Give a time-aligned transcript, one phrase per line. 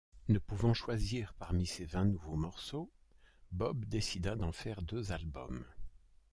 [0.29, 2.89] Ne pouvant choisir parmi ces vingt nouveaux morceaux,
[3.51, 5.63] Bob décida d'en faire deux albums.